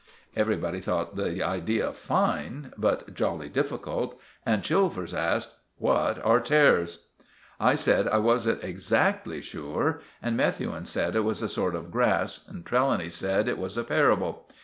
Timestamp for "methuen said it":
10.35-11.23